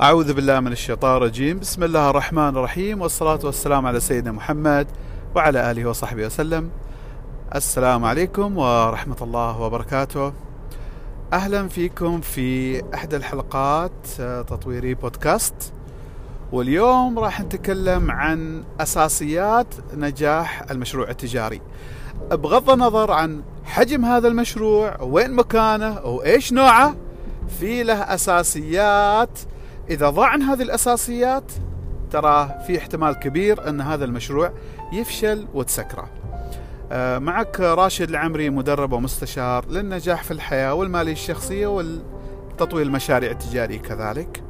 [0.00, 1.58] أعوذ بالله من الشيطان الرجيم.
[1.58, 4.86] بسم الله الرحمن الرحيم والصلاة والسلام على سيدنا محمد
[5.34, 6.70] وعلى آله وصحبه وسلم.
[7.54, 10.32] السلام عليكم ورحمة الله وبركاته.
[11.32, 15.72] أهلا فيكم في إحدى الحلقات آه، تطويري بودكاست.
[16.52, 21.60] واليوم راح نتكلم عن أساسيات نجاح المشروع التجاري.
[22.30, 26.96] بغض النظر عن حجم هذا المشروع وين مكانه وإيش نوعه
[27.60, 29.38] في له أساسيات
[29.90, 31.52] إذا ضاع هذه الأساسيات
[32.10, 34.52] ترى في احتمال كبير أن هذا المشروع
[34.92, 36.10] يفشل وتسكره.
[36.92, 44.42] آه، معك راشد العمري مدرب ومستشار للنجاح في الحياة والمالية الشخصية والتطوير المشاريع التجارية كذلك.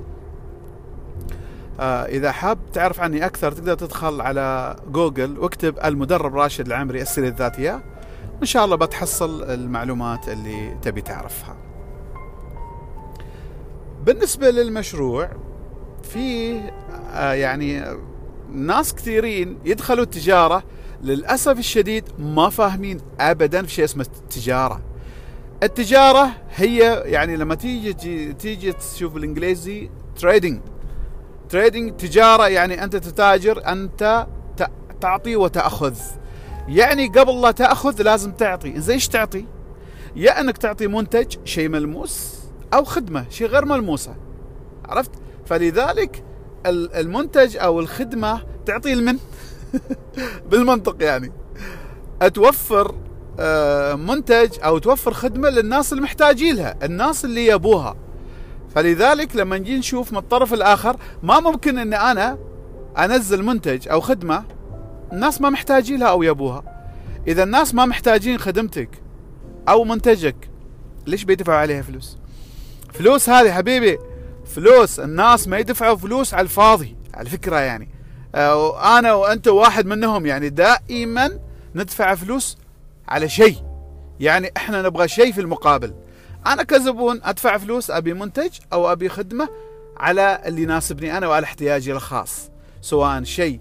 [1.81, 7.29] آه، إذا حاب تعرف عني أكثر تقدر تدخل على جوجل واكتب المدرب راشد العمري السيرة
[7.29, 7.83] الذاتية.
[8.37, 11.57] وإن شاء الله بتحصل المعلومات اللي تبي تعرفها.
[14.07, 15.31] بالنسبة للمشروع
[16.03, 16.61] في
[17.13, 17.85] آه، يعني
[18.53, 20.63] ناس كثيرين يدخلوا التجارة
[21.03, 24.81] للأسف الشديد ما فاهمين أبدا في شيء اسمه التجارة.
[25.63, 30.61] التجارة هي يعني لما تيجي تيجي تشوف بالإنجليزي trading
[31.49, 34.27] trading تجارة يعني أنت تتاجر أنت
[35.01, 35.95] تعطي وتأخذ.
[36.69, 38.81] يعني قبل لا تأخذ لازم تعطي.
[38.81, 39.45] زي إيش تعطي؟
[40.17, 42.36] يا أنك تعطي منتج شيء ملموس
[42.75, 44.15] أو خدمة شيء غير ملموسة.
[44.85, 45.11] عرفت؟
[45.47, 46.25] فلذلك
[46.67, 49.19] المنتج أو الخدمة تعطي المن
[50.51, 51.33] بالمنطق يعني.
[52.35, 52.95] توفر
[53.41, 57.97] آه، منتج أو توفر خدمة للناس المحتاجين لها الناس اللي يبوها.
[58.75, 62.39] فلذلك لما نجي نشوف من الطرف الآخر ما ممكن إن أنا
[62.99, 64.45] أنزل منتج أو خدمة
[65.13, 66.77] الناس ما محتاجين لها أو يبوها.
[67.29, 68.89] إذا الناس ما محتاجين خدمتك
[69.69, 70.51] أو منتجك
[71.07, 72.19] ليش بيدفعوا عليها فلوس؟
[72.99, 73.99] فلوس هذه حبيبي.
[74.47, 77.89] فلوس الناس ما يدفعوا فلوس على الفاضي على فكرة يعني.
[78.35, 81.39] آه، أنا وأنت واحد منهم يعني دائما
[81.75, 82.59] ندفع فلوس
[83.09, 83.57] على شيء.
[84.21, 85.95] يعني إحنا نبغى شيء في المقابل.
[86.47, 89.49] أنا كزبون أدفع فلوس أبي منتج أو أبي خدمة
[89.97, 92.51] على اللي يناسبني أنا وعلى احتياجي الخاص.
[92.81, 93.61] سواء شيء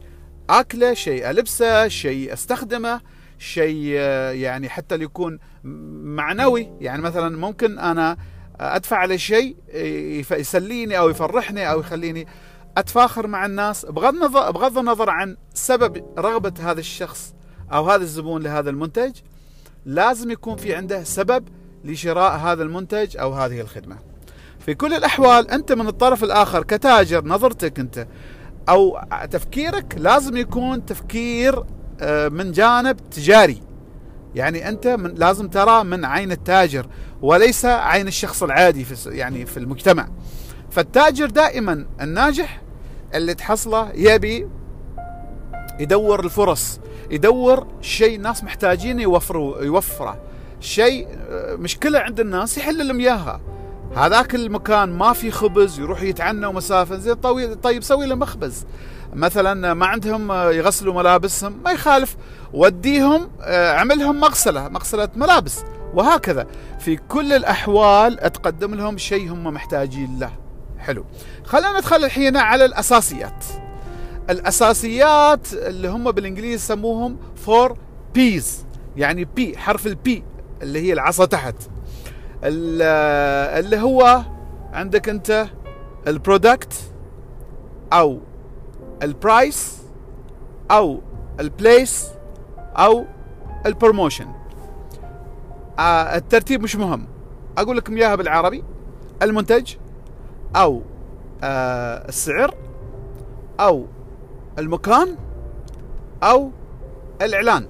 [0.50, 3.02] أكلة شيء ألبسة شيء أستخدمه
[3.40, 5.40] شيء آه، يعني حتى يكون
[6.04, 6.72] معنوي.
[6.82, 8.18] يعني مثلا ممكن أنا
[8.60, 9.56] أدفع على شيء
[10.32, 12.28] يسليني أو يفرحني أو يخليني
[12.78, 17.34] أتفاخر مع الناس بغض النظر بغض النظر عن سبب رغبة هذا الشخص
[17.74, 19.12] أو هذا الزبون لهذا المنتج
[19.86, 21.48] لازم يكون في عنده سبب
[21.84, 23.98] لشراء هذا المنتج أو هذه الخدمة.
[24.60, 28.08] في كل الأحوال أنت من الطرف الآخر كتاجر نظرتك أنت
[28.70, 29.00] أو
[29.32, 31.64] تفكيرك لازم يكون تفكير
[32.02, 33.62] آه، من جانب تجاري
[34.36, 36.88] يعني أنت من لازم ترى من عين التاجر
[37.22, 40.08] وليس عين الشخص العادي في يعني في المجتمع.
[40.72, 42.62] فالتاجر دائما الناجح
[43.14, 44.48] اللي تحصله يبي
[45.80, 46.80] يدور الفرص
[47.12, 50.22] يدور شيء الناس محتاجين يوفروا يوفره.
[50.60, 53.42] شيء آه، مشكلة عند الناس يحل لهم إياها.
[53.96, 58.66] هذاك المكان ما في خبز يروح يتعنى مسافه زي طويل طيب سوي له مخبز.
[59.14, 62.16] مثلا ما عندهم يغسلوا ملابسهم ما يخالف
[62.54, 66.48] وديهم آه، عملهم مغسلة مغسلة ملابس وهكذا.
[66.80, 70.32] في كل الأحوال تقدم لهم شيء هم محتاجين له.
[70.80, 71.06] حلو.
[71.44, 73.46] خلينا ندخل الحين على الأساسيات.
[74.30, 77.78] الأساسيات اللي هم بالإنجليزي يسموهم four
[78.14, 78.66] Ps
[78.98, 80.24] يعني P حرف ال P
[80.62, 81.56] اللي هي العصا تحت.
[82.44, 84.22] اللي هو
[84.74, 85.48] عندك أنت
[86.08, 86.74] ال product
[87.94, 88.20] أو
[89.04, 89.82] ال price
[90.72, 91.02] أو
[91.40, 92.08] ال place
[92.58, 93.06] أو
[93.66, 94.28] ال promotion
[95.80, 97.08] آه الترتيب مش مهم.
[97.58, 98.64] أقول لكم إياها بالعربي.
[99.22, 99.76] المنتج
[100.56, 100.82] أو
[101.44, 102.54] آه السعر
[103.60, 103.86] أو
[104.60, 105.16] المكان
[106.24, 106.52] أو
[107.22, 107.68] الإعلان.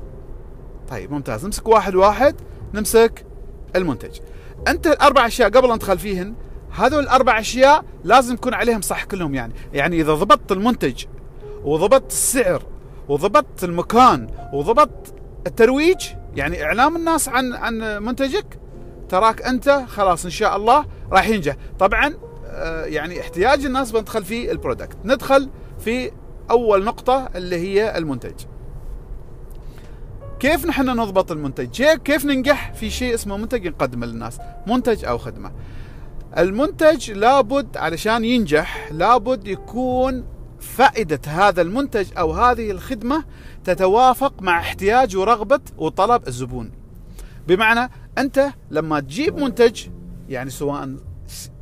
[0.89, 1.45] طيب ممتاز.
[1.45, 2.35] نمسك واحد واحد
[2.73, 3.25] نمسك
[3.75, 4.19] المنتج.
[4.67, 6.33] أنت الأربع أشياء قبل أن ندخل فيهن
[6.71, 9.53] هذول الأربع أشياء لازم يكون عليهم صح كلهم يعني.
[9.73, 11.05] يعني إذا ضبطت المنتج
[11.65, 12.63] وضبطت السعر
[13.09, 15.13] وضبطت المكان وضبطت
[15.47, 16.05] الترويج.
[16.35, 18.59] يعني إعلام الناس عن عن منتجك.
[19.09, 21.55] تراك أنت خلاص إن شاء الله راح ينجح.
[21.79, 22.13] طبعا
[22.47, 24.97] آه، يعني احتياج الناس بندخل في ال product.
[25.05, 26.11] ندخل في
[26.51, 28.45] أول نقطة اللي هي المنتج.
[30.39, 35.51] كيف نحن نضبط المنتج؟ كيف ننجح في شيء اسمه منتج نقدمه للناس؟ منتج أو خدمة.
[36.37, 40.34] المنتج لابد علشان ينجح لابد يكون
[40.65, 43.23] فائدة هذا المنتج أو هذه الخدمة
[43.63, 46.71] تتوافق مع احتياج ورغبة وطلب الزبون
[47.47, 49.87] بمعنى أنت لما تجيب منتج
[50.29, 50.95] يعني سواء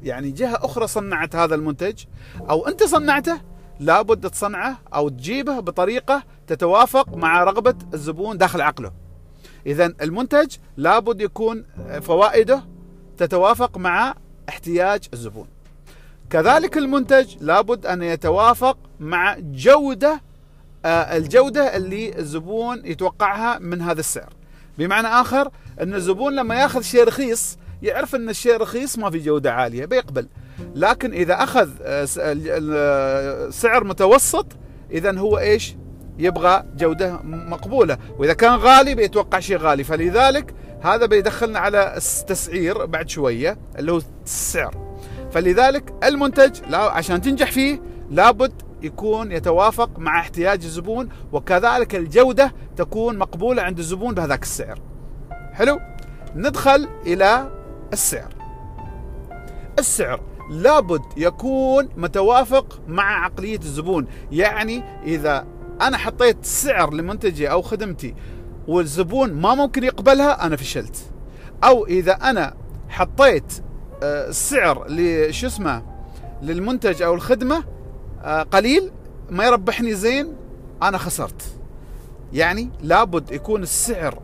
[0.04, 2.04] يعني جهة أخرى صنعت هذا المنتج
[2.50, 3.42] أو أنت صنعته
[3.80, 8.92] لابد تصنعه أو تجيبه بطريقة تتوافق مع رغبة الزبون داخل عقله.
[9.66, 11.66] اذا المنتج لابد يكون
[12.02, 12.64] فوائده
[13.18, 14.16] تتوافق مع
[14.50, 15.48] احتياج الزبون.
[16.30, 20.22] كذلك المنتج لابد أن يتوافق مع جودة
[20.86, 24.34] آه، الجودة اللي الزبون يتوقعها من هذا السعر.
[24.78, 25.50] بمعنى آخر
[25.82, 30.28] إن الزبون لما يأخذ شيء رخيص يعرف إن الشيء رخيص ما في جودة عالية بيقبل.
[30.76, 34.46] لكن إذا أخذ آه، آه، سعر متوسط
[34.92, 35.76] اذا هو إيش؟
[36.20, 37.98] يبغى جودة مقبولة.
[38.18, 39.84] وإذا كان غالي بيتوقع شيء غالي.
[39.84, 44.83] فلذلك هذا بيدخلنا على التسعير بعد شوية اللي هو السعر.
[45.34, 53.18] فلذلك المنتج لا عشان تنجح فيه لابد يكون يتوافق مع احتياج الزبون وكذلك الجودة تكون
[53.18, 54.80] مقبولة عند الزبون بهذاك السعر.
[55.54, 55.80] حلو؟
[56.36, 57.52] ندخل إلى
[57.94, 58.34] السعر.
[59.80, 64.08] السعر لابد يكون متوافق مع عقلية الزبون.
[64.32, 65.46] يعني إذا
[65.82, 68.16] أنا حطيت سعر لمنتجي أو خدمتي
[68.68, 71.12] والزبون ما ممكن يقبلها أنا فشلت.
[71.64, 72.54] أو إذا أنا
[72.90, 73.64] حطيت
[74.04, 75.84] آه، سعر لشو اسمه
[76.42, 77.64] للمنتج أو الخدمة
[78.24, 78.92] آه، قليل
[79.30, 80.36] ما يربحني زين
[80.84, 81.56] أنا خسرت.
[82.34, 84.20] يعني لابد يكون السعر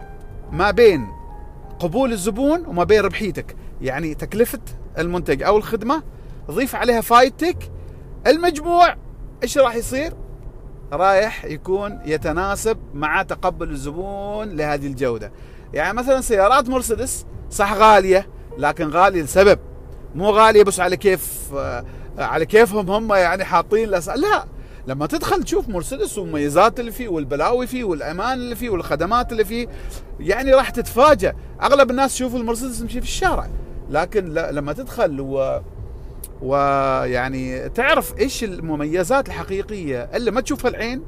[0.52, 1.08] ما بين
[1.80, 3.56] قبول الزبون وما بين ربحيتك.
[3.82, 4.60] يعني تكلفة
[4.98, 6.04] المنتج أو الخدمة
[6.52, 7.72] ضيف عليها فايدتك.
[8.28, 8.96] المجموع
[9.44, 10.14] إيش راح يصير؟
[10.92, 15.32] رايح يكون يتناسب مع تقبل الزبون لهذه الجودة.
[15.74, 18.28] يعني مثلا سيارات مرسيدس صح غالية
[18.58, 19.69] لكن غالية لسبب.
[20.16, 21.54] مو غالية بس على كيف
[22.18, 24.46] على كيفهم هم يعني حاطين لا
[24.88, 29.68] لما تدخل تشوف مرسيدس والمميزات اللي فيه والبلاوي فيه والأمان اللي فيه والخدمات اللي فيه
[30.20, 31.36] يعني راح تتفاجأ.
[31.62, 33.50] أغلب الناس يشوفوا المرسيدس تمشي في الشارع.
[33.90, 35.60] لكن لما تدخل و
[36.42, 41.04] ويعني تعرف إيش المميزات الحقيقية اللي ما تشوفها العين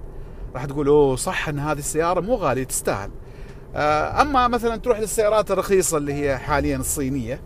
[0.56, 3.10] راح تقول أوه صح إن هذه السيارة مو غالية تستاهل.
[3.76, 7.42] آه، أما مثلا تروح للسيارات الرخيصة اللي هي حاليا الصينية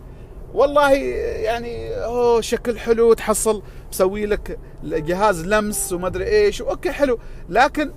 [0.55, 7.19] والله يعني أوه شكل حلو تحصل مسوي لك جهاز لمس وما أدري إيش أوكي حلو
[7.49, 7.91] لكن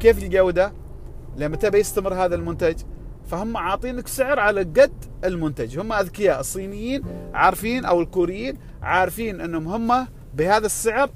[0.00, 0.72] كيف الجوده؟
[1.36, 2.76] لمتى بيستمر هذا المنتج؟
[3.26, 4.92] فهم عاطينك سعر على قد
[5.24, 7.02] المنتج هم أذكياء الصينيين
[7.34, 11.10] عارفين أو الكوريين عارفين إنهم هم بهذا السعر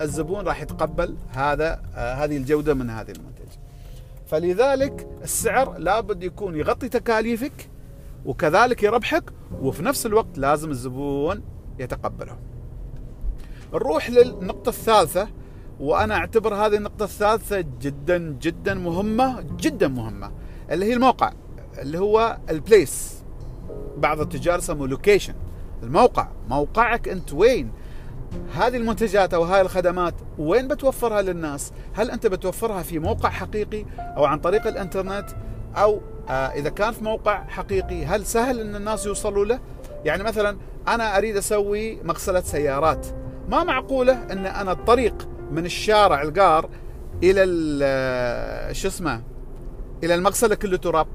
[0.00, 3.52] الزبون راح يتقبل هذا آه هذه الجودة من هذه المنتج
[4.26, 7.70] فلذلك السعر لابد يكون يغطي تكاليفك
[8.24, 9.32] وكذلك يربحك
[9.62, 11.42] وفي نفس الوقت لازم الزبون
[11.78, 12.36] يتقبله.
[13.74, 15.28] نروح للنقطة الثالثة
[15.80, 20.30] وأنا أعتبر هذه النقطة الثالثة جدا جدا مهمة جدا مهمة
[20.70, 21.32] اللي هي الموقع
[21.78, 23.22] اللي هو البليس
[23.96, 25.34] بعض التجار يسموه لوكيشن
[25.82, 27.70] الموقع موقعك أنت وين؟
[28.54, 34.24] هذه المنتجات أو هاي الخدمات وين بتوفرها للناس؟ هل أنت بتوفرها في موقع حقيقي أو
[34.24, 35.30] عن طريق الإنترنت
[35.76, 39.60] أو إذا كان في موقع حقيقي هل سهل إن الناس يوصلوا له؟
[40.04, 40.58] يعني مثلا
[40.88, 43.06] أنا أريد أسوي مغسلة سيارات.
[43.48, 46.70] ما معقولة إن أنا الطريق من الشارع القار
[47.22, 47.44] إلى
[47.82, 49.22] آه، شو اسمه؟
[50.04, 51.06] إلى المغسلة كله تراب.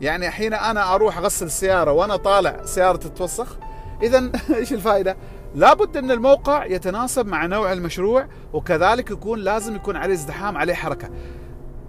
[0.00, 3.56] يعني حين أنا أروح أغسل السياره وأنا طالع سيارة تتوسخ
[4.02, 5.16] اذا إيش الفائدة؟
[5.54, 11.10] لابد إن الموقع يتناسب مع نوع المشروع وكذلك يكون لازم يكون عليه ازدحام عليه حركة.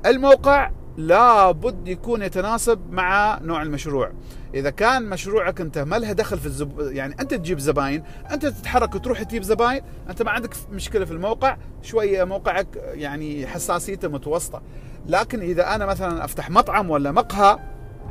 [0.05, 4.11] الموقع لابد يكون يتناسب مع نوع المشروع.
[4.53, 6.79] إذا كان مشروعك أنت ما لها دخل في الزب...
[6.79, 11.57] يعني أنت تجيب زباين أنت تتحرك وتروح تجيب زباين أنت ما عندك مشكلة في الموقع
[11.81, 14.61] شوية موقعك يعني حساسيته متوسطة.
[15.05, 17.59] لكن إذا أنا مثلا أفتح مطعم ولا مقهى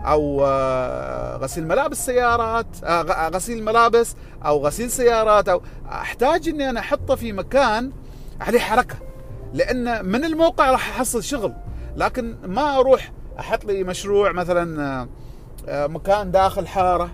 [0.05, 6.81] أو آه، غسيل ملابس سيارات آه، غسيل ملابس أو غسيل سيارات أو أحتاج إني أنا
[6.81, 7.93] أحطه في مكان
[8.41, 8.97] عليه حركة.
[9.55, 11.53] لأن من الموقع راح أحصل شغل.
[11.97, 15.07] لكن ما أروح أحط لي مشروع مثلا
[15.69, 17.11] آه، مكان داخل حارة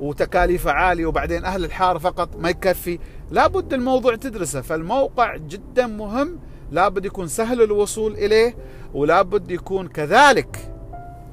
[0.00, 2.98] وتكاليفه عالية وبعدين أهل الحارة فقط ما يكفي.
[3.30, 6.38] لابد الموضوع تدرسه فالموقع جدا مهم
[6.70, 8.56] لابد يكون سهل الوصول إليه
[8.94, 10.72] ولابد يكون كذلك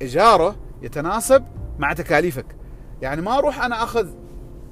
[0.01, 1.43] ايجاره يتناسب
[1.79, 2.45] مع تكاليفك.
[3.01, 4.07] يعني ما أروح أنا أخذ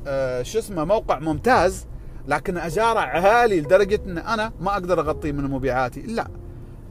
[0.08, 1.88] آه شو اسمه موقع ممتاز
[2.28, 6.02] لكن أجاره عالي لدرجة إن أنا ما أقدر أغطيه من مبيعاتي.
[6.02, 6.28] لا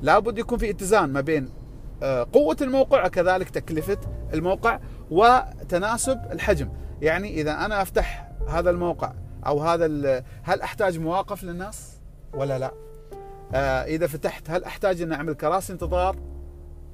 [0.03, 1.49] لابد يكون في اتزان ما بين
[2.03, 3.99] آه قوة الموقع وكذلك تكلفة
[4.35, 6.69] الموقع وتناسب الحجم.
[7.03, 9.13] يعني إذا أنا أفتح هذا الموقع
[9.47, 9.87] أو هذا
[10.43, 12.01] هل أحتاج مواقف للناس؟
[12.35, 12.73] ولا لا.
[13.55, 16.17] آه إذا فتحت هل أحتاج ان أعمل كراسي انتظار؟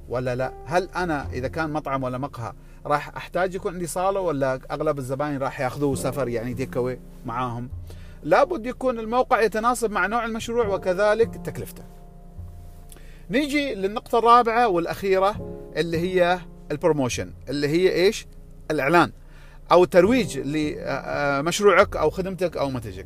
[0.09, 0.53] ولا لا.
[0.65, 2.53] هل أنا إذا كان مطعم ولا مقهى
[2.85, 7.69] راح أحتاج يكون عندي صالة ولا أغلب الزباين راح يأخذوه سفر يعني تيك اواي معاهم؟
[8.23, 11.83] لابد يكون الموقع يتناسب مع نوع المشروع وكذلك تكلفته.
[13.29, 15.35] نيجي للنقطة الرابعة والأخيرة
[15.75, 16.39] اللي هي
[16.71, 18.27] ال promotion اللي هي إيش
[18.71, 19.11] الإعلان
[19.71, 23.05] أو الترويج لمشروعك أو خدمتك أو منتجك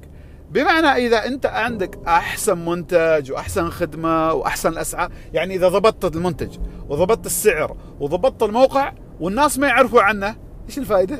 [0.51, 6.57] بمعنى إذا أنت عندك أحسن منتج وأحسن خدمة وأحسن الأسعار يعني إذا ضبطت المنتج
[6.89, 10.35] وضبطت السعر وضبطت الموقع والناس ما يعرفوا عنه
[10.67, 11.17] إيش الفائدة؟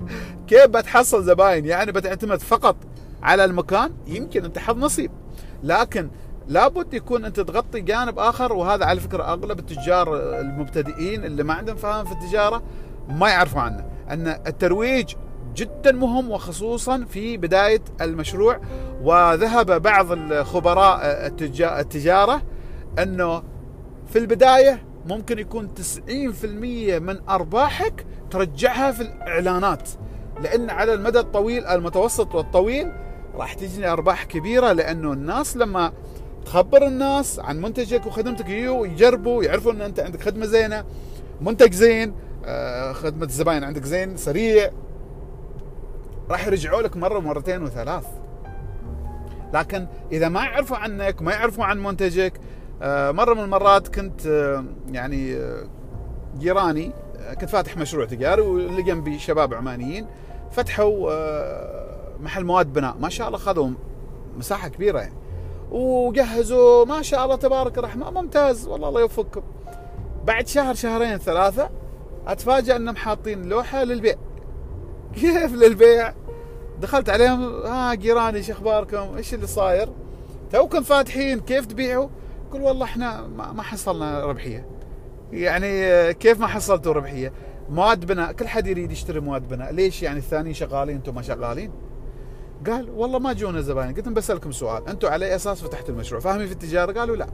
[0.48, 2.76] كيف بتحصل زباين؟ يعني بتعتمد فقط
[3.22, 5.10] على المكان يمكن أنت حظ نصيب
[5.62, 6.10] لكن
[6.48, 11.76] لابد يكون أنت تغطي جانب آخر وهذا على فكرة أغلب التجار المبتدئين اللي ما عندهم
[11.76, 12.62] فهم في التجارة
[13.08, 15.14] ما يعرفوا عنه أن الترويج
[15.54, 18.60] جدا مهم وخصوصا في بداية المشروع.
[19.02, 21.00] وذهب بعض الخبراء
[21.80, 22.42] التجارة
[22.98, 23.42] أنه
[24.06, 25.68] في البداية ممكن يكون
[26.08, 26.10] 90%
[27.00, 29.88] من أرباحك ترجعها في الإعلانات
[30.42, 32.92] لأن على المدى الطويل المتوسط والطويل
[33.34, 35.92] راح تجني أرباح كبيرة لأنه الناس لما
[36.46, 40.84] تخبر الناس عن منتجك وخدمتك يجوا يجربوا يعرفوا إن أنت عندك خدمة زينة
[41.40, 42.14] منتج زين
[42.44, 44.70] آه، خدمة الزباين عندك زين سريع.
[46.30, 48.04] راح يرجعوا لك مرة ومرتين وثلاث.
[49.54, 52.40] لكن إذا ما يعرفوا عنك ما يعرفوا عن منتجك
[52.82, 55.38] آه، مرة من المرات كنت آه، يعني
[56.38, 56.92] جيراني
[57.40, 60.06] كنت فاتح مشروع تجاري واللي جنبي شباب عمانيين
[60.50, 61.10] فتحوا
[62.20, 62.96] محل مواد بناء.
[63.00, 63.70] ما شاء الله خذوا
[64.36, 65.14] مساحة كبيرة يعني.
[65.70, 68.14] وجهزوا ما شاء الله تبارك الرحمن.
[68.14, 69.42] ممتاز والله الله يوفقكم.
[70.24, 71.70] بعد شهر شهرين ثلاثة
[72.26, 74.14] أتفاجأ أنهم حاطين لوحة للبيع.
[75.20, 76.12] كيف للبيع؟
[76.80, 79.88] دخلت عليهم ها جيراني إيش أخباركم؟ إيش اللي صاير؟
[80.52, 82.08] توكم فاتحين كيف تبيعوا؟
[82.52, 84.66] قل والله إحنا ما حصلنا ربحية.
[85.32, 87.32] يعني كيف ما حصلتوا ربحية؟
[87.70, 89.72] مواد بناء كل حد يريد يشتري مواد بناء.
[89.72, 91.70] ليش يعني الثانيين شغالين أنتم ما شغالين؟
[92.66, 93.94] قال والله ما جونا زباين.
[93.94, 97.26] قلت بسألكم سؤال أنتم على أي أساس فتحتوا المشروع؟ فاهمين في التجارة؟ قالوا لا.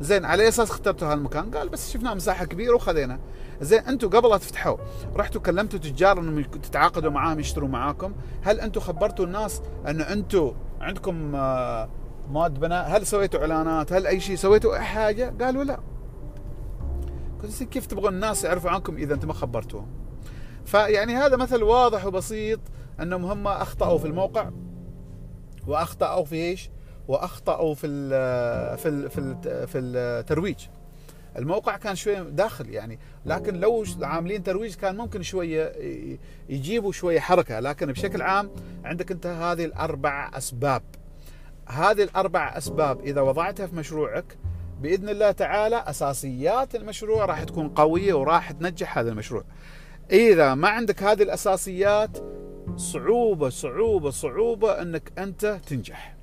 [0.00, 3.18] زين على أي أساس اخترتوا هالمكان؟ قال بس شفنا مساحة كبيرة وخذينا.
[3.60, 4.76] زين أنتم قبل لا تفتحوا
[5.16, 8.12] رحتوا كلمتوا تجار إنهم تتعاقدوا معاهم يشتروا معاكم.
[8.42, 11.88] هل أنتم خبرتوا الناس إن أنتم عندكم آه،
[12.30, 15.80] مواد بناء؟ هل سويتوا إعلانات؟ هل أي شيء؟ سويتوا أي حاجة؟ قالوا لا.
[17.42, 19.86] قلت كيف تبغون الناس يعرفوا عنكم إذا أنتم ما خبرتوهم؟
[20.64, 22.60] فيعني هذا مثل واضح وبسيط
[23.00, 24.50] أنهم هم أخطأوا في الموقع
[25.66, 26.70] وأخطأوا في إيش؟
[27.08, 30.56] وأخطأوا في ال في ال في ال في الترويج.
[31.36, 35.72] الموقع كان شوية داخل يعني لكن لو عاملين ترويج كان ممكن شوية
[36.48, 37.60] يجيبوا شوية حركة.
[37.60, 38.50] لكن بشكل عام
[38.84, 40.82] عندك أنت هذه الأربع أسباب.
[41.66, 44.38] هذه الأربع أسباب إذا وضعتها في مشروعك
[44.80, 49.44] بإذن الله تعالى أساسيات المشروع راح تكون قوية وراح تنجح هذا المشروع.
[50.10, 52.18] إذا ما عندك هذه الأساسيات
[52.76, 56.14] صعوبة صعوبة صعوبة إنك أنت تنجح.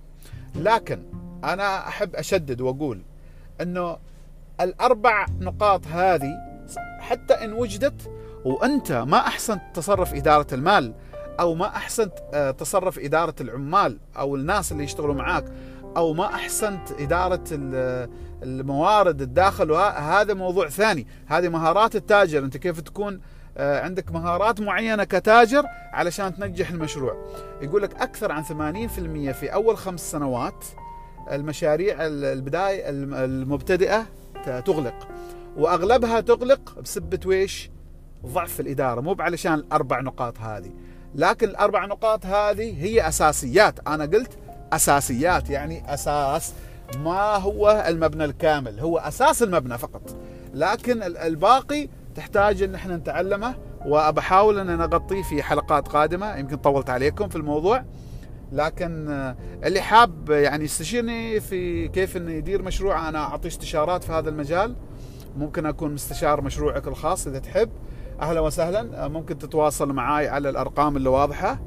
[0.56, 1.04] لكن
[1.44, 3.02] أنا أحب أشدد وأقول
[3.62, 3.98] إنه
[4.62, 6.32] الأربع نقاط هذه
[7.00, 8.12] حتى إن وجدت
[8.46, 10.94] وأنت ما أحسنت تصرف إدارة المال
[11.40, 15.46] أو ما أحسنت آه، تصرف إدارة العمال أو الناس اللي يشتغلوا معاك
[15.98, 17.44] أو ما أحسنت إدارة
[18.44, 21.08] الموارد الداخل وهذا موضوع ثاني.
[21.28, 22.40] هذه مهارات التاجر.
[22.40, 23.20] أنت كيف تكون آه،
[23.58, 27.26] عندك مهارات معينة كتاجر علشان تنجح المشروع.
[27.62, 30.66] يقول لك أكثر عن 80% في أول خمس سنوات
[31.32, 34.06] المشاريع البداية المبتدئة
[34.66, 35.08] تغلق
[35.58, 37.70] وأغلبها تغلق بسبة ويش؟
[38.26, 40.72] ضعف الإدارة مو علشان الأربع نقاط هذه
[41.16, 43.88] لكن الأربع نقاط هذه هي أساسيات.
[43.88, 44.38] أنا قلت
[44.74, 46.54] أساسيات يعني أساس
[46.98, 50.18] ما هو المبنى الكامل هو أساس المبنى فقط
[50.54, 53.56] لكن الباقي تحتاج إن إحنا نتعلمه
[53.86, 57.84] وبحاول إن نغطيه في حلقات قادمة يمكن طولت عليكم في الموضوع.
[58.52, 64.12] لكن آه، اللي حاب يعني يستشيرني في كيف إنه يدير مشروع أنا اعطي استشارات في
[64.12, 64.76] هذا المجال.
[65.38, 67.70] ممكن أكون مستشار مشروعك الخاص إذا تحب.
[68.22, 71.60] أهلا وسهلا آه، ممكن تتواصل معي على الأرقام اللي واضحة.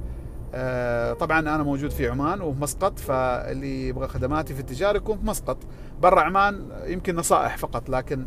[0.54, 5.26] آه، طبعا أنا موجود في عمان وفي مسقط فاللي يبغى خدماتي في التجارة يكون في
[5.26, 5.58] مسقط.
[6.00, 8.26] برا عمان يمكن نصائح فقط لكن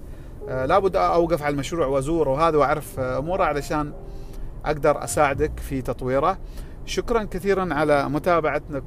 [0.49, 2.29] لابد أوقف على المشروع وأزوره.
[2.29, 3.93] وهذا وأعرف أموره علشان
[4.65, 6.37] أقدر أساعدك في تطويره.
[6.85, 8.09] شكرا كثيرا على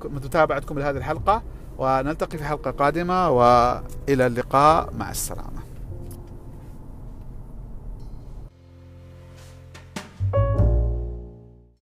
[0.04, 1.42] متابعتكم لهذه الحلقة
[1.78, 4.92] ونلتقي في حلقة قادمة وإلى اللقاء.
[4.98, 5.61] مع السلامة.